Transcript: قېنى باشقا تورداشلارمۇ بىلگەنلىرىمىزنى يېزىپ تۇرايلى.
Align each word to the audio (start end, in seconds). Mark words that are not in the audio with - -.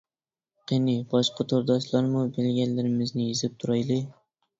قېنى 0.69 0.93
باشقا 1.11 1.45
تورداشلارمۇ 1.51 2.23
بىلگەنلىرىمىزنى 2.37 3.27
يېزىپ 3.29 3.61
تۇرايلى. 3.65 3.99